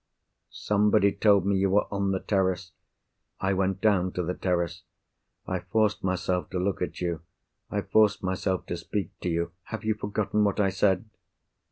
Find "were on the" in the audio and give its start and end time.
1.69-2.19